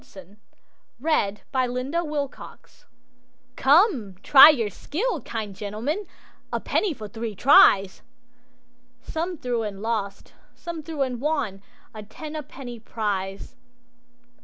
[0.01, 0.15] W X.
[0.99, 2.31] Y Z The Gipsy Girl
[3.55, 6.07] "COME, try your skill, kind gentlemen,
[6.51, 8.01] A penny for three tries!"
[9.03, 11.61] Some threw and lost, some threw and won
[11.93, 13.55] A ten a penny prize.